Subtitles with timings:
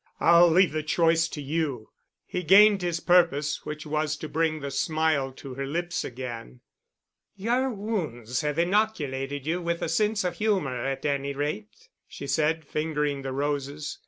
[0.19, 1.91] I'll leave the choice to you."
[2.25, 6.61] He gained his purpose, which was to bring the smile to her lips again.
[7.35, 12.65] "Your wounds have inoculated you with a sense of humor, at any rate," she said,
[12.65, 13.99] fingering the roses.